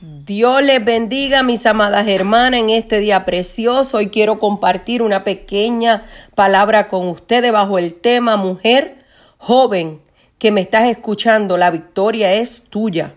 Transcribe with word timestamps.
Dios 0.00 0.62
les 0.62 0.84
bendiga, 0.84 1.42
mis 1.42 1.66
amadas 1.66 2.06
hermanas, 2.06 2.60
en 2.60 2.70
este 2.70 3.00
día 3.00 3.24
precioso. 3.24 3.96
Hoy 3.96 4.10
quiero 4.10 4.38
compartir 4.38 5.02
una 5.02 5.24
pequeña 5.24 6.04
palabra 6.36 6.86
con 6.86 7.08
ustedes 7.08 7.50
bajo 7.50 7.78
el 7.78 7.94
tema 7.94 8.36
Mujer 8.36 8.98
joven 9.38 10.00
que 10.38 10.52
me 10.52 10.60
estás 10.60 10.84
escuchando. 10.84 11.56
La 11.56 11.72
victoria 11.72 12.32
es 12.32 12.62
tuya. 12.70 13.14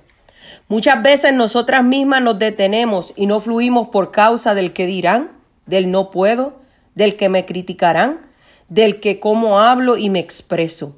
Muchas 0.70 1.04
veces 1.04 1.34
nosotras 1.34 1.84
mismas 1.84 2.24
nos 2.24 2.40
detenemos 2.40 3.14
y 3.16 3.28
no 3.28 3.40
fluimos 3.40 3.90
por 3.90 4.10
causa 4.10 4.56
del 4.56 4.74
que 4.74 4.88
dirán, 4.88 5.34
del 5.68 5.92
no 5.92 6.10
puedo, 6.10 6.62
del 6.96 7.16
que 7.16 7.30
me 7.30 7.46
criticarán, 7.46 8.22
del 8.70 9.00
que 9.00 9.20
cómo 9.20 9.60
hablo 9.60 9.98
y 9.98 10.10
me 10.10 10.18
expreso. 10.18 10.96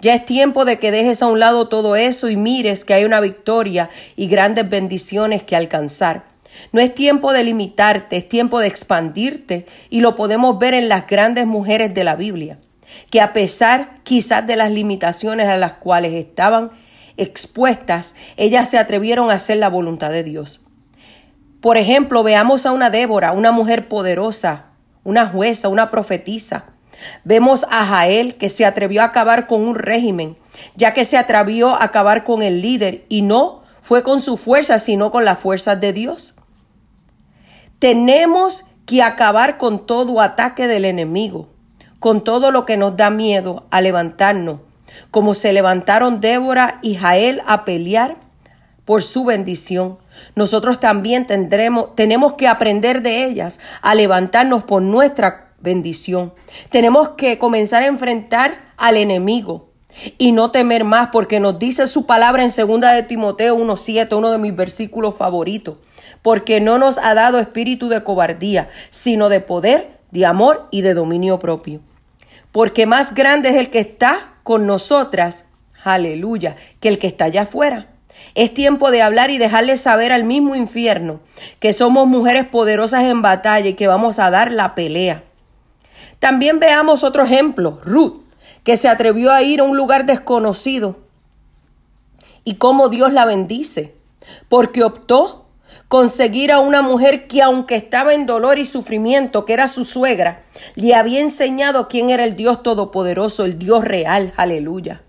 Ya 0.00 0.14
es 0.14 0.24
tiempo 0.24 0.64
de 0.64 0.78
que 0.78 0.90
dejes 0.90 1.22
a 1.22 1.26
un 1.26 1.40
lado 1.40 1.68
todo 1.68 1.96
eso 1.96 2.28
y 2.28 2.36
mires 2.36 2.84
que 2.84 2.94
hay 2.94 3.04
una 3.04 3.20
victoria 3.20 3.90
y 4.16 4.26
grandes 4.26 4.68
bendiciones 4.68 5.42
que 5.42 5.56
alcanzar. 5.56 6.24
No 6.72 6.80
es 6.80 6.94
tiempo 6.94 7.32
de 7.32 7.44
limitarte, 7.44 8.16
es 8.16 8.28
tiempo 8.28 8.58
de 8.58 8.66
expandirte 8.66 9.66
y 9.90 10.00
lo 10.00 10.14
podemos 10.14 10.58
ver 10.58 10.74
en 10.74 10.88
las 10.88 11.06
grandes 11.06 11.46
mujeres 11.46 11.94
de 11.94 12.04
la 12.04 12.16
Biblia, 12.16 12.58
que 13.10 13.20
a 13.20 13.32
pesar 13.32 13.98
quizás 14.02 14.46
de 14.46 14.56
las 14.56 14.70
limitaciones 14.70 15.46
a 15.46 15.56
las 15.56 15.74
cuales 15.74 16.12
estaban 16.12 16.70
expuestas, 17.16 18.14
ellas 18.36 18.68
se 18.68 18.78
atrevieron 18.78 19.30
a 19.30 19.34
hacer 19.34 19.58
la 19.58 19.68
voluntad 19.68 20.10
de 20.10 20.22
Dios. 20.22 20.60
Por 21.60 21.76
ejemplo, 21.76 22.22
veamos 22.22 22.66
a 22.66 22.72
una 22.72 22.90
Débora, 22.90 23.32
una 23.32 23.52
mujer 23.52 23.88
poderosa, 23.88 24.70
una 25.04 25.26
jueza, 25.26 25.68
una 25.68 25.90
profetisa, 25.90 26.71
Vemos 27.24 27.64
a 27.70 27.84
Jael 27.86 28.36
que 28.36 28.48
se 28.48 28.64
atrevió 28.64 29.02
a 29.02 29.06
acabar 29.06 29.46
con 29.46 29.62
un 29.62 29.74
régimen, 29.74 30.36
ya 30.76 30.92
que 30.92 31.04
se 31.04 31.16
atrevió 31.16 31.70
a 31.70 31.84
acabar 31.84 32.24
con 32.24 32.42
el 32.42 32.62
líder 32.62 33.04
y 33.08 33.22
no 33.22 33.62
fue 33.82 34.02
con 34.02 34.20
su 34.20 34.36
fuerza, 34.36 34.78
sino 34.78 35.10
con 35.10 35.24
las 35.24 35.38
fuerzas 35.38 35.80
de 35.80 35.92
Dios. 35.92 36.34
Tenemos 37.78 38.64
que 38.86 39.02
acabar 39.02 39.58
con 39.58 39.86
todo 39.86 40.20
ataque 40.20 40.66
del 40.66 40.84
enemigo, 40.84 41.48
con 41.98 42.24
todo 42.24 42.50
lo 42.50 42.64
que 42.64 42.76
nos 42.76 42.96
da 42.96 43.10
miedo 43.10 43.66
a 43.70 43.80
levantarnos, 43.80 44.60
como 45.10 45.34
se 45.34 45.52
levantaron 45.52 46.20
Débora 46.20 46.78
y 46.82 46.96
Jael 46.96 47.42
a 47.46 47.64
pelear 47.64 48.16
por 48.84 49.02
su 49.02 49.24
bendición. 49.24 49.98
Nosotros 50.34 50.80
también 50.80 51.26
tendremos, 51.26 51.94
tenemos 51.94 52.34
que 52.34 52.48
aprender 52.48 53.02
de 53.02 53.24
ellas 53.24 53.60
a 53.80 53.94
levantarnos 53.94 54.64
por 54.64 54.82
nuestra 54.82 55.51
bendición. 55.62 56.34
Tenemos 56.70 57.10
que 57.10 57.38
comenzar 57.38 57.82
a 57.82 57.86
enfrentar 57.86 58.72
al 58.76 58.96
enemigo 58.96 59.70
y 60.18 60.32
no 60.32 60.50
temer 60.50 60.84
más 60.84 61.08
porque 61.12 61.40
nos 61.40 61.58
dice 61.58 61.86
su 61.86 62.06
palabra 62.06 62.42
en 62.42 62.50
segunda 62.50 62.92
de 62.92 63.02
Timoteo 63.02 63.56
1:7, 63.56 64.14
uno 64.16 64.30
de 64.30 64.38
mis 64.38 64.54
versículos 64.54 65.14
favoritos, 65.14 65.76
porque 66.22 66.60
no 66.60 66.78
nos 66.78 66.98
ha 66.98 67.14
dado 67.14 67.38
espíritu 67.38 67.88
de 67.88 68.02
cobardía, 68.02 68.68
sino 68.90 69.28
de 69.28 69.40
poder, 69.40 69.98
de 70.10 70.26
amor 70.26 70.68
y 70.70 70.82
de 70.82 70.94
dominio 70.94 71.38
propio. 71.38 71.80
Porque 72.50 72.86
más 72.86 73.14
grande 73.14 73.50
es 73.50 73.56
el 73.56 73.70
que 73.70 73.80
está 73.80 74.32
con 74.42 74.66
nosotras, 74.66 75.46
aleluya, 75.84 76.56
que 76.80 76.88
el 76.88 76.98
que 76.98 77.06
está 77.06 77.26
allá 77.26 77.42
afuera. 77.42 77.88
Es 78.34 78.52
tiempo 78.52 78.90
de 78.90 79.02
hablar 79.02 79.30
y 79.30 79.38
dejarle 79.38 79.76
saber 79.76 80.12
al 80.12 80.24
mismo 80.24 80.54
infierno 80.54 81.20
que 81.60 81.72
somos 81.72 82.06
mujeres 82.06 82.46
poderosas 82.46 83.04
en 83.04 83.22
batalla 83.22 83.70
y 83.70 83.74
que 83.74 83.86
vamos 83.86 84.18
a 84.18 84.30
dar 84.30 84.52
la 84.52 84.74
pelea. 84.74 85.24
También 86.22 86.60
veamos 86.60 87.02
otro 87.02 87.24
ejemplo, 87.24 87.80
Ruth, 87.82 88.20
que 88.62 88.76
se 88.76 88.88
atrevió 88.88 89.32
a 89.32 89.42
ir 89.42 89.58
a 89.58 89.64
un 89.64 89.76
lugar 89.76 90.06
desconocido 90.06 91.00
y 92.44 92.58
cómo 92.58 92.88
Dios 92.88 93.12
la 93.12 93.24
bendice, 93.24 93.96
porque 94.48 94.84
optó 94.84 95.46
conseguir 95.88 96.52
a 96.52 96.60
una 96.60 96.80
mujer 96.80 97.26
que 97.26 97.42
aunque 97.42 97.74
estaba 97.74 98.14
en 98.14 98.26
dolor 98.26 98.60
y 98.60 98.66
sufrimiento, 98.66 99.44
que 99.44 99.52
era 99.52 99.66
su 99.66 99.84
suegra, 99.84 100.42
le 100.76 100.94
había 100.94 101.20
enseñado 101.20 101.88
quién 101.88 102.08
era 102.08 102.22
el 102.22 102.36
Dios 102.36 102.62
todopoderoso, 102.62 103.44
el 103.44 103.58
Dios 103.58 103.82
real, 103.82 104.32
aleluya. 104.36 105.02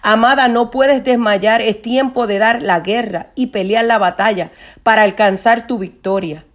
Amada, 0.00 0.48
no 0.48 0.70
puedes 0.70 1.04
desmayar, 1.04 1.60
es 1.60 1.82
tiempo 1.82 2.26
de 2.26 2.38
dar 2.38 2.62
la 2.62 2.80
guerra 2.80 3.26
y 3.34 3.48
pelear 3.48 3.84
la 3.84 3.98
batalla 3.98 4.52
para 4.82 5.02
alcanzar 5.02 5.66
tu 5.66 5.76
victoria. 5.76 6.46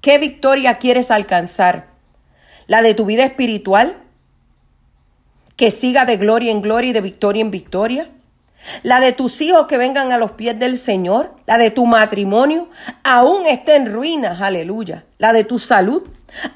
¿Qué 0.00 0.16
victoria 0.16 0.78
quieres 0.78 1.10
alcanzar? 1.10 1.95
La 2.66 2.82
de 2.82 2.94
tu 2.94 3.04
vida 3.06 3.24
espiritual, 3.24 3.96
que 5.56 5.70
siga 5.70 6.04
de 6.04 6.16
gloria 6.16 6.52
en 6.52 6.62
gloria 6.62 6.90
y 6.90 6.92
de 6.92 7.00
victoria 7.00 7.40
en 7.40 7.50
victoria, 7.50 8.08
la 8.82 9.00
de 9.00 9.12
tus 9.12 9.40
hijos 9.40 9.66
que 9.66 9.78
vengan 9.78 10.12
a 10.12 10.18
los 10.18 10.32
pies 10.32 10.58
del 10.58 10.76
Señor, 10.76 11.34
la 11.46 11.58
de 11.58 11.70
tu 11.70 11.86
matrimonio, 11.86 12.68
aún 13.04 13.46
esté 13.46 13.76
en 13.76 13.92
ruinas, 13.92 14.40
aleluya, 14.40 15.04
la 15.18 15.32
de 15.32 15.44
tu 15.44 15.58
salud, 15.58 16.02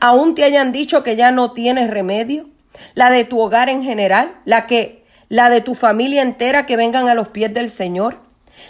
aún 0.00 0.34
te 0.34 0.44
hayan 0.44 0.72
dicho 0.72 1.02
que 1.02 1.16
ya 1.16 1.30
no 1.30 1.52
tienes 1.52 1.90
remedio, 1.90 2.48
la 2.94 3.10
de 3.10 3.24
tu 3.24 3.40
hogar 3.40 3.68
en 3.68 3.82
general, 3.82 4.32
la 4.44 4.66
que 4.66 5.04
la 5.28 5.48
de 5.50 5.60
tu 5.60 5.74
familia 5.74 6.22
entera 6.22 6.66
que 6.66 6.76
vengan 6.76 7.08
a 7.08 7.14
los 7.14 7.28
pies 7.28 7.54
del 7.54 7.70
Señor, 7.70 8.18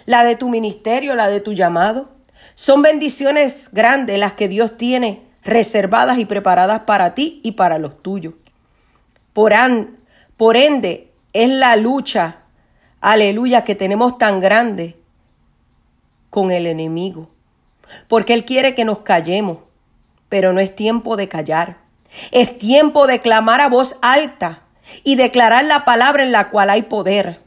la 0.05 0.25
de 0.25 0.37
tu 0.37 0.49
ministerio, 0.49 1.15
la 1.15 1.29
de 1.29 1.41
tu 1.41 1.55
llamado. 1.55 2.11
Son 2.55 2.83
bendiciones 2.83 3.71
grandes 3.73 4.19
las 4.19 4.35
que 4.35 4.49
Dios 4.49 4.77
tiene 4.77 5.30
reservadas 5.43 6.19
y 6.19 6.25
preparadas 6.25 6.81
para 6.81 7.15
ti 7.15 7.41
y 7.43 7.53
para 7.53 7.79
los 7.79 7.99
tuyos. 8.01 8.35
Por, 9.33 9.55
por 10.37 10.57
ende, 10.57 11.13
es 11.33 11.51
la 11.51 11.77
lucha, 11.77 12.39
aleluya, 13.01 13.65
que 13.65 13.75
tenemos 13.75 14.19
tan 14.19 14.41
grande 14.41 14.97
con 16.29 16.51
el 16.51 16.67
enemigo. 16.67 17.29
Porque 18.09 18.35
Él 18.35 18.45
quiere 18.45 18.75
que 18.75 18.85
nos 18.85 19.01
callemos, 19.01 19.59
pero 20.29 20.53
no 20.53 20.61
es 20.61 20.75
tiempo 20.75 21.17
de 21.17 21.29
callar. 21.29 21.79
Es 22.33 22.59
tiempo 22.59 23.07
de 23.07 23.21
clamar 23.21 23.61
a 23.61 23.69
voz 23.69 23.97
alta 24.03 24.63
y 25.05 25.17
declarar 25.17 25.65
la 25.65 25.85
palabra 25.85 26.23
en 26.23 26.33
la 26.33 26.51
cual 26.51 26.71
hay 26.71 26.83
poder. 26.83 27.41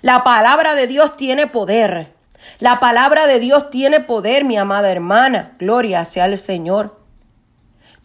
La 0.00 0.22
palabra 0.22 0.74
de 0.74 0.86
Dios 0.86 1.16
tiene 1.16 1.46
poder. 1.46 2.12
La 2.58 2.80
palabra 2.80 3.26
de 3.26 3.38
Dios 3.38 3.70
tiene 3.70 4.00
poder, 4.00 4.44
mi 4.44 4.56
amada 4.56 4.90
hermana. 4.90 5.52
Gloria 5.58 6.04
sea 6.04 6.24
al 6.24 6.38
Señor. 6.38 7.01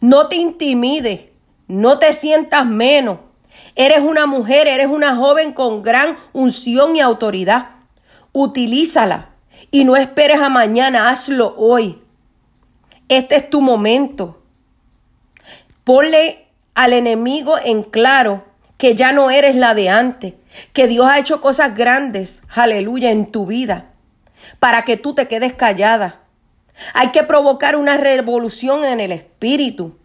No 0.00 0.28
te 0.28 0.36
intimides, 0.36 1.22
no 1.66 1.98
te 1.98 2.12
sientas 2.12 2.66
menos. 2.66 3.18
Eres 3.74 4.00
una 4.00 4.26
mujer, 4.26 4.68
eres 4.68 4.86
una 4.86 5.16
joven 5.16 5.52
con 5.52 5.82
gran 5.82 6.16
unción 6.32 6.96
y 6.96 7.00
autoridad. 7.00 7.70
Utilízala 8.32 9.30
y 9.70 9.84
no 9.84 9.96
esperes 9.96 10.40
a 10.40 10.48
mañana, 10.48 11.08
hazlo 11.08 11.54
hoy. 11.56 12.00
Este 13.08 13.36
es 13.36 13.50
tu 13.50 13.60
momento. 13.60 14.42
Ponle 15.84 16.46
al 16.74 16.92
enemigo 16.92 17.56
en 17.62 17.82
claro 17.82 18.44
que 18.76 18.94
ya 18.94 19.12
no 19.12 19.30
eres 19.30 19.56
la 19.56 19.74
de 19.74 19.88
antes, 19.88 20.34
que 20.72 20.86
Dios 20.86 21.06
ha 21.06 21.18
hecho 21.18 21.40
cosas 21.40 21.74
grandes, 21.74 22.42
aleluya, 22.54 23.10
en 23.10 23.32
tu 23.32 23.46
vida, 23.46 23.90
para 24.60 24.84
que 24.84 24.96
tú 24.96 25.14
te 25.14 25.26
quedes 25.26 25.54
callada. 25.54 26.20
Hay 26.94 27.08
que 27.08 27.22
provocar 27.22 27.76
una 27.76 27.96
revolución 27.96 28.84
en 28.84 29.00
el 29.00 29.12
espíritu. 29.12 29.98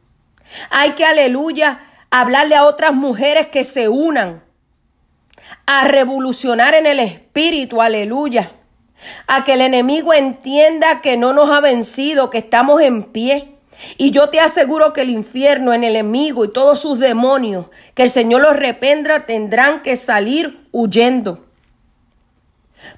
Hay 0.70 0.92
que, 0.92 1.06
aleluya, 1.06 1.80
hablarle 2.12 2.56
a 2.56 2.66
otras 2.66 2.94
mujeres 2.94 3.48
que 3.48 3.64
se 3.64 3.90
unan 3.90 4.44
a 5.66 5.88
revolucionar 5.88 6.74
en 6.76 6.86
el 6.86 7.00
espíritu, 7.00 7.82
aleluya. 7.82 8.52
A 9.28 9.44
que 9.44 9.54
el 9.54 9.62
enemigo 9.62 10.14
entienda 10.14 11.02
que 11.02 11.18
no 11.18 11.34
nos 11.34 11.50
ha 11.50 11.60
vencido, 11.60 12.30
que 12.30 12.38
estamos 12.38 12.82
en 12.82 13.04
pie. 13.04 13.56
Y 13.98 14.12
yo 14.12 14.30
te 14.30 14.40
aseguro 14.40 14.94
que 14.94 15.02
el 15.02 15.10
infierno, 15.10 15.74
el 15.74 15.84
enemigo 15.84 16.46
y 16.46 16.54
todos 16.54 16.80
sus 16.80 17.00
demonios, 17.00 17.68
que 17.96 18.04
el 18.04 18.10
Señor 18.10 18.42
los 18.42 18.56
rependra, 18.56 19.26
tendrán 19.26 19.82
que 19.82 19.96
salir 19.96 20.68
huyendo 20.72 21.40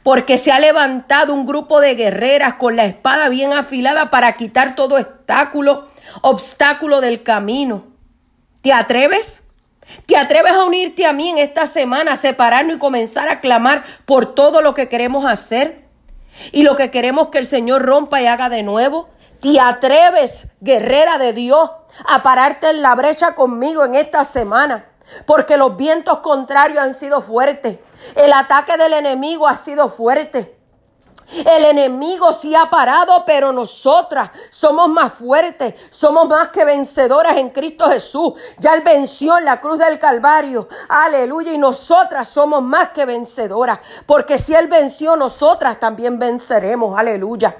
porque 0.03 0.37
se 0.37 0.51
ha 0.51 0.59
levantado 0.59 1.33
un 1.33 1.45
grupo 1.45 1.79
de 1.79 1.95
guerreras 1.95 2.55
con 2.55 2.75
la 2.75 2.85
espada 2.85 3.29
bien 3.29 3.53
afilada 3.53 4.09
para 4.09 4.35
quitar 4.35 4.75
todo 4.75 4.97
obstáculo, 4.97 5.89
obstáculo 6.21 7.01
del 7.01 7.23
camino. 7.23 7.85
¿Te 8.61 8.73
atreves? 8.73 9.43
¿Te 10.05 10.17
atreves 10.17 10.53
a 10.53 10.65
unirte 10.65 11.05
a 11.05 11.13
mí 11.13 11.29
en 11.29 11.37
esta 11.37 11.67
semana, 11.67 12.13
a 12.13 12.15
separarnos 12.15 12.77
y 12.77 12.79
comenzar 12.79 13.29
a 13.29 13.39
clamar 13.39 13.83
por 14.05 14.33
todo 14.33 14.61
lo 14.61 14.73
que 14.73 14.89
queremos 14.89 15.25
hacer 15.25 15.85
y 16.51 16.63
lo 16.63 16.75
que 16.75 16.91
queremos 16.91 17.29
que 17.29 17.37
el 17.37 17.45
Señor 17.45 17.83
rompa 17.83 18.21
y 18.21 18.25
haga 18.25 18.49
de 18.49 18.63
nuevo? 18.63 19.09
¿Te 19.41 19.59
atreves, 19.59 20.47
guerrera 20.59 21.17
de 21.17 21.33
Dios, 21.33 21.69
a 22.09 22.23
pararte 22.23 22.69
en 22.69 22.81
la 22.81 22.95
brecha 22.95 23.35
conmigo 23.35 23.85
en 23.85 23.95
esta 23.95 24.23
semana? 24.23 24.85
Porque 25.25 25.57
los 25.57 25.77
vientos 25.77 26.19
contrarios 26.19 26.83
han 26.83 26.93
sido 26.93 27.21
fuertes. 27.21 27.79
El 28.15 28.33
ataque 28.33 28.77
del 28.77 28.93
enemigo 28.93 29.47
ha 29.47 29.55
sido 29.55 29.89
fuerte. 29.89 30.55
El 31.33 31.65
enemigo 31.65 32.31
sí 32.33 32.53
ha 32.53 32.69
parado, 32.69 33.23
pero 33.25 33.51
nosotras 33.51 34.29
somos 34.51 34.87
más 34.89 35.13
fuertes, 35.13 35.73
somos 35.89 36.27
más 36.27 36.49
que 36.49 36.63
vencedoras 36.63 37.37
en 37.37 37.49
Cristo 37.49 37.89
Jesús. 37.89 38.33
Ya 38.59 38.75
Él 38.75 38.81
venció 38.81 39.37
en 39.37 39.45
la 39.45 39.59
cruz 39.59 39.79
del 39.79 39.97
Calvario. 39.97 40.67
Aleluya. 40.87 41.51
Y 41.51 41.57
nosotras 41.57 42.27
somos 42.27 42.61
más 42.61 42.89
que 42.89 43.05
vencedoras, 43.05 43.79
porque 44.05 44.37
si 44.37 44.53
Él 44.53 44.67
venció, 44.67 45.15
nosotras 45.15 45.79
también 45.79 46.19
venceremos. 46.19 46.97
Aleluya. 46.97 47.57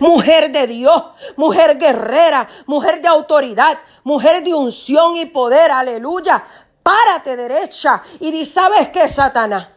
Mujer 0.00 0.50
de 0.50 0.66
Dios, 0.66 1.04
mujer 1.36 1.78
guerrera, 1.78 2.48
mujer 2.66 3.00
de 3.00 3.06
autoridad, 3.06 3.78
mujer 4.02 4.42
de 4.42 4.52
unción 4.52 5.14
y 5.14 5.26
poder, 5.26 5.70
aleluya. 5.70 6.42
Párate 6.88 7.36
derecha 7.36 8.00
y 8.18 8.30
di, 8.30 8.46
¿sabes 8.46 8.88
qué, 8.88 9.08
Satanás? 9.08 9.68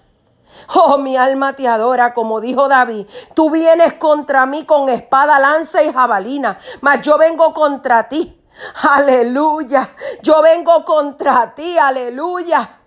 Oh, 0.76 0.98
mi 0.98 1.18
alma 1.18 1.54
te 1.54 1.68
adora, 1.68 2.14
como 2.14 2.40
dijo 2.40 2.70
David. 2.70 3.06
Tú 3.34 3.50
vienes 3.50 3.96
contra 3.96 4.46
mí 4.46 4.64
con 4.64 4.88
espada, 4.88 5.38
lanza 5.38 5.84
y 5.84 5.92
jabalina, 5.92 6.58
mas 6.80 7.02
yo 7.02 7.18
vengo 7.18 7.52
contra 7.52 8.08
ti. 8.08 8.42
Aleluya. 8.90 9.90
Yo 10.22 10.42
vengo 10.42 10.86
contra 10.86 11.54
ti, 11.54 11.78
aleluya. 11.78 12.80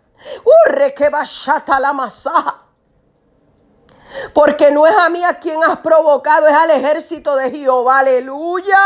Urre 0.42 0.94
que 0.94 1.10
vayata 1.10 1.78
la 1.78 1.92
masa. 1.92 2.62
Porque 4.32 4.70
no 4.70 4.86
es 4.86 4.96
a 4.96 5.10
mí 5.10 5.22
a 5.22 5.38
quien 5.38 5.62
has 5.62 5.80
provocado, 5.80 6.46
es 6.46 6.54
al 6.54 6.70
ejército 6.70 7.36
de 7.36 7.50
Jehová. 7.50 7.98
Aleluya. 7.98 8.78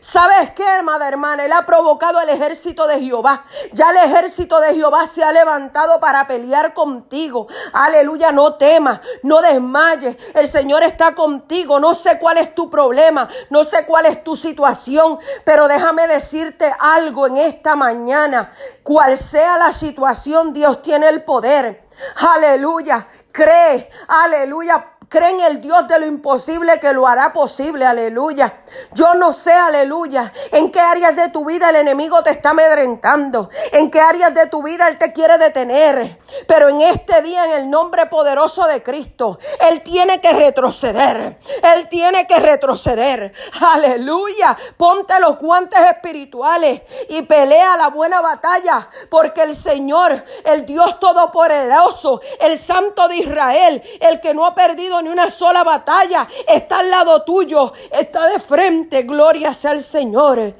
¿Sabes 0.00 0.52
qué, 0.52 0.64
hermana, 0.64 1.08
hermana? 1.08 1.44
Él 1.44 1.52
ha 1.52 1.66
provocado 1.66 2.20
el 2.20 2.28
ejército 2.28 2.86
de 2.86 3.00
Jehová. 3.00 3.44
Ya 3.72 3.90
el 3.90 3.96
ejército 4.10 4.58
de 4.60 4.74
Jehová 4.74 5.06
se 5.06 5.22
ha 5.22 5.32
levantado 5.32 6.00
para 6.00 6.26
pelear 6.26 6.72
contigo. 6.72 7.46
Aleluya, 7.72 8.32
no 8.32 8.54
temas, 8.54 9.00
no 9.22 9.42
desmayes. 9.42 10.16
El 10.34 10.48
Señor 10.48 10.82
está 10.82 11.14
contigo. 11.14 11.78
No 11.80 11.94
sé 11.94 12.18
cuál 12.18 12.38
es 12.38 12.54
tu 12.54 12.70
problema, 12.70 13.28
no 13.50 13.64
sé 13.64 13.84
cuál 13.84 14.06
es 14.06 14.24
tu 14.24 14.36
situación, 14.36 15.18
pero 15.44 15.68
déjame 15.68 16.06
decirte 16.06 16.74
algo 16.78 17.26
en 17.26 17.36
esta 17.36 17.76
mañana. 17.76 18.52
Cual 18.82 19.18
sea 19.18 19.58
la 19.58 19.72
situación, 19.72 20.52
Dios 20.52 20.82
tiene 20.82 21.08
el 21.08 21.24
poder. 21.24 21.84
Aleluya, 22.16 23.06
cree, 23.30 23.90
aleluya, 24.08 24.93
Cree 25.14 25.30
en 25.30 25.40
el 25.42 25.60
Dios 25.60 25.86
de 25.86 25.96
lo 26.00 26.06
imposible 26.06 26.80
que 26.80 26.92
lo 26.92 27.06
hará 27.06 27.32
posible, 27.32 27.86
aleluya. 27.86 28.52
Yo 28.94 29.14
no 29.14 29.30
sé, 29.30 29.52
aleluya, 29.52 30.32
en 30.50 30.72
qué 30.72 30.80
áreas 30.80 31.14
de 31.14 31.28
tu 31.28 31.44
vida 31.44 31.70
el 31.70 31.76
enemigo 31.76 32.20
te 32.24 32.30
está 32.30 32.50
amedrentando, 32.50 33.48
en 33.70 33.92
qué 33.92 34.00
áreas 34.00 34.34
de 34.34 34.48
tu 34.48 34.64
vida 34.64 34.88
él 34.88 34.98
te 34.98 35.12
quiere 35.12 35.38
detener. 35.38 36.18
Pero 36.48 36.68
en 36.68 36.80
este 36.80 37.22
día, 37.22 37.44
en 37.44 37.52
el 37.52 37.70
nombre 37.70 38.06
poderoso 38.06 38.66
de 38.66 38.82
Cristo, 38.82 39.38
él 39.70 39.82
tiene 39.82 40.20
que 40.20 40.32
retroceder, 40.32 41.38
él 41.62 41.88
tiene 41.88 42.26
que 42.26 42.40
retroceder, 42.40 43.32
aleluya. 43.72 44.56
Ponte 44.76 45.20
los 45.20 45.38
guantes 45.38 45.78
espirituales 45.92 46.82
y 47.08 47.22
pelea 47.22 47.76
la 47.76 47.86
buena 47.86 48.20
batalla, 48.20 48.88
porque 49.08 49.42
el 49.42 49.54
Señor, 49.54 50.24
el 50.44 50.66
Dios 50.66 50.98
todopoderoso, 50.98 52.20
el 52.40 52.58
Santo 52.58 53.06
de 53.06 53.18
Israel, 53.18 53.80
el 54.00 54.20
que 54.20 54.34
no 54.34 54.44
ha 54.44 54.56
perdido 54.56 55.03
ni 55.04 55.10
una 55.10 55.30
sola 55.30 55.62
batalla. 55.62 56.26
Está 56.48 56.80
al 56.80 56.90
lado 56.90 57.22
tuyo, 57.22 57.72
está 57.90 58.26
de 58.26 58.40
frente. 58.40 59.02
Gloria 59.02 59.54
sea 59.54 59.72
el 59.72 59.82
Señor. 59.82 60.54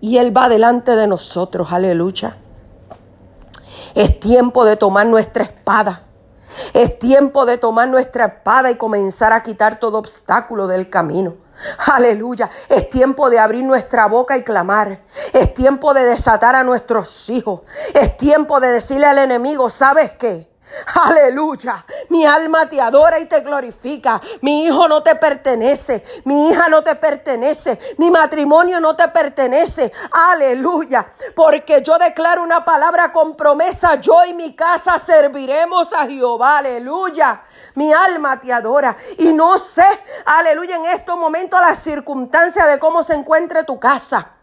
Y 0.00 0.18
Él 0.18 0.36
va 0.36 0.48
delante 0.48 0.96
de 0.96 1.06
nosotros. 1.06 1.72
Aleluya. 1.72 2.36
Es 3.94 4.20
tiempo 4.20 4.64
de 4.64 4.76
tomar 4.76 5.06
nuestra 5.06 5.44
espada. 5.44 6.02
Es 6.72 6.98
tiempo 6.98 7.46
de 7.46 7.58
tomar 7.58 7.88
nuestra 7.88 8.26
espada 8.26 8.70
y 8.70 8.76
comenzar 8.76 9.32
a 9.32 9.42
quitar 9.42 9.80
todo 9.80 9.98
obstáculo 9.98 10.66
del 10.66 10.88
camino. 10.88 11.34
Aleluya. 11.92 12.50
Es 12.68 12.90
tiempo 12.90 13.30
de 13.30 13.38
abrir 13.38 13.64
nuestra 13.64 14.06
boca 14.06 14.36
y 14.36 14.42
clamar. 14.42 15.00
Es 15.32 15.54
tiempo 15.54 15.94
de 15.94 16.04
desatar 16.04 16.54
a 16.54 16.64
nuestros 16.64 17.30
hijos. 17.30 17.62
Es 17.92 18.16
tiempo 18.16 18.60
de 18.60 18.68
decirle 18.68 19.06
al 19.06 19.18
enemigo, 19.18 19.70
¿sabes 19.70 20.12
qué? 20.12 20.53
Aleluya. 20.94 21.84
Mi 22.08 22.24
alma 22.24 22.68
te 22.68 22.80
adora 22.80 23.18
y 23.18 23.26
te 23.26 23.40
glorifica. 23.40 24.20
Mi 24.40 24.64
hijo 24.64 24.88
no 24.88 25.02
te 25.02 25.16
pertenece. 25.16 26.02
Mi 26.24 26.48
hija 26.48 26.68
no 26.68 26.82
te 26.82 26.94
pertenece. 26.96 27.78
Mi 27.98 28.10
matrimonio 28.10 28.80
no 28.80 28.96
te 28.96 29.08
pertenece. 29.08 29.92
Aleluya. 30.10 31.12
Porque 31.34 31.82
yo 31.82 31.98
declaro 31.98 32.42
una 32.42 32.64
palabra 32.64 33.12
con 33.12 33.36
promesa. 33.36 33.96
Yo 33.96 34.24
y 34.24 34.32
mi 34.34 34.54
casa 34.54 34.98
serviremos 34.98 35.92
a 35.92 36.06
Jehová. 36.06 36.58
Aleluya. 36.58 37.42
Mi 37.74 37.92
alma 37.92 38.40
te 38.40 38.52
adora. 38.52 38.96
Y 39.18 39.32
no 39.32 39.58
sé, 39.58 39.84
aleluya, 40.24 40.76
en 40.76 40.86
estos 40.86 41.16
momentos 41.18 41.60
las 41.60 41.78
circunstancias 41.78 42.66
de 42.68 42.78
cómo 42.78 43.02
se 43.02 43.14
encuentre 43.14 43.64
tu 43.64 43.78
casa. 43.78 44.33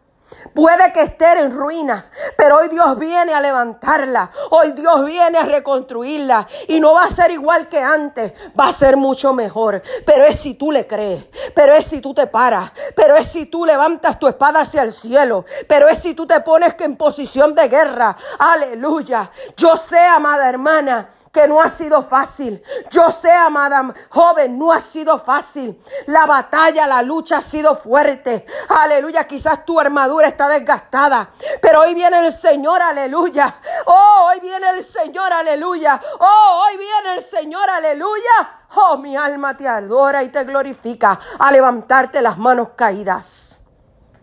Puede 0.53 0.91
que 0.91 1.03
esté 1.03 1.39
en 1.39 1.51
ruina, 1.51 2.09
pero 2.37 2.57
hoy 2.57 2.67
Dios 2.67 2.97
viene 2.97 3.33
a 3.33 3.41
levantarla. 3.41 4.29
Hoy 4.49 4.71
Dios 4.73 5.05
viene 5.05 5.37
a 5.37 5.43
reconstruirla. 5.43 6.47
Y 6.67 6.79
no 6.79 6.93
va 6.93 7.05
a 7.05 7.09
ser 7.09 7.31
igual 7.31 7.69
que 7.69 7.79
antes, 7.79 8.33
va 8.59 8.67
a 8.67 8.73
ser 8.73 8.97
mucho 8.97 9.33
mejor. 9.33 9.81
Pero 10.05 10.25
es 10.25 10.37
si 10.37 10.55
tú 10.55 10.71
le 10.71 10.87
crees, 10.87 11.25
pero 11.55 11.73
es 11.73 11.85
si 11.85 12.01
tú 12.01 12.13
te 12.13 12.27
paras, 12.27 12.71
pero 12.95 13.15
es 13.15 13.27
si 13.27 13.45
tú 13.45 13.65
levantas 13.65 14.19
tu 14.19 14.27
espada 14.27 14.61
hacia 14.61 14.83
el 14.83 14.91
cielo, 14.91 15.45
pero 15.67 15.87
es 15.87 15.99
si 15.99 16.13
tú 16.13 16.27
te 16.27 16.39
pones 16.41 16.75
en 16.79 16.97
posición 16.97 17.55
de 17.55 17.67
guerra. 17.69 18.15
Aleluya. 18.39 19.31
Yo 19.55 19.77
sé, 19.77 19.99
amada 19.99 20.49
hermana, 20.49 21.09
que 21.31 21.47
no 21.47 21.61
ha 21.61 21.69
sido 21.69 22.01
fácil. 22.01 22.61
Yo 22.89 23.09
sé, 23.09 23.31
amada 23.31 23.93
joven, 24.09 24.57
no 24.57 24.71
ha 24.71 24.81
sido 24.81 25.17
fácil. 25.17 25.81
La 26.07 26.25
batalla, 26.25 26.85
la 26.87 27.01
lucha 27.01 27.37
ha 27.37 27.41
sido 27.41 27.75
fuerte. 27.75 28.45
Aleluya, 28.69 29.25
quizás 29.25 29.65
tu 29.65 29.79
armadura 29.79 30.27
está 30.27 30.47
desgastada, 30.49 31.29
pero 31.61 31.81
hoy 31.81 31.93
viene 31.93 32.19
el 32.25 32.33
Señor, 32.33 32.81
aleluya. 32.81 33.55
Oh, 33.85 34.29
hoy 34.29 34.39
viene 34.41 34.69
el 34.71 34.83
Señor, 34.83 35.31
aleluya. 35.31 36.01
Oh, 36.19 36.65
hoy 36.65 36.77
viene 36.77 37.15
el 37.15 37.23
Señor, 37.23 37.69
aleluya. 37.69 38.59
Oh, 38.75 38.97
mi 38.97 39.15
alma 39.15 39.55
te 39.55 39.67
adora 39.67 40.23
y 40.23 40.29
te 40.29 40.43
glorifica 40.43 41.19
a 41.39 41.51
levantarte 41.51 42.21
las 42.21 42.37
manos 42.37 42.69
caídas. 42.75 43.61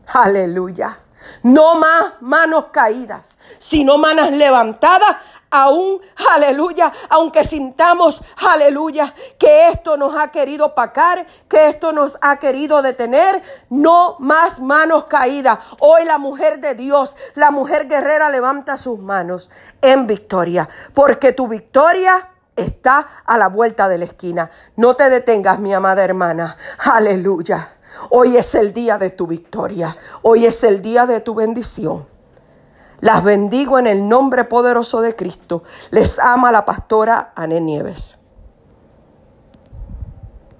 Aleluya. 0.06 1.00
No 1.42 1.74
más 1.74 2.14
manos 2.20 2.66
caídas, 2.72 3.36
sino 3.58 3.98
manos 3.98 4.30
levantadas 4.30 5.16
aún, 5.50 6.00
aleluya, 6.34 6.92
aunque 7.08 7.44
sintamos, 7.44 8.22
aleluya, 8.36 9.14
que 9.38 9.68
esto 9.68 9.96
nos 9.96 10.16
ha 10.16 10.30
querido 10.30 10.74
pacar, 10.74 11.26
que 11.48 11.68
esto 11.68 11.92
nos 11.92 12.18
ha 12.20 12.36
querido 12.38 12.82
detener, 12.82 13.42
no 13.70 14.16
más 14.18 14.60
manos 14.60 15.06
caídas. 15.06 15.58
Hoy 15.80 16.04
la 16.04 16.18
mujer 16.18 16.60
de 16.60 16.74
Dios, 16.74 17.16
la 17.34 17.50
mujer 17.50 17.88
guerrera 17.88 18.30
levanta 18.30 18.76
sus 18.76 18.98
manos 18.98 19.50
en 19.80 20.06
victoria, 20.06 20.68
porque 20.94 21.32
tu 21.32 21.48
victoria 21.48 22.30
está 22.56 23.06
a 23.24 23.38
la 23.38 23.48
vuelta 23.48 23.88
de 23.88 23.98
la 23.98 24.04
esquina. 24.04 24.50
No 24.76 24.96
te 24.96 25.08
detengas, 25.08 25.60
mi 25.60 25.72
amada 25.72 26.02
hermana. 26.02 26.56
Aleluya. 26.78 27.76
Hoy 28.10 28.36
es 28.36 28.54
el 28.54 28.72
día 28.72 28.98
de 28.98 29.10
tu 29.10 29.26
victoria. 29.26 29.96
Hoy 30.22 30.46
es 30.46 30.62
el 30.64 30.82
día 30.82 31.06
de 31.06 31.20
tu 31.20 31.34
bendición. 31.34 32.17
Las 33.00 33.22
bendigo 33.22 33.78
en 33.78 33.86
el 33.86 34.08
nombre 34.08 34.44
poderoso 34.44 35.00
de 35.00 35.14
Cristo. 35.14 35.62
Les 35.90 36.18
ama 36.18 36.50
la 36.50 36.64
pastora 36.64 37.32
Ané 37.36 37.60
Nieves. 37.60 38.17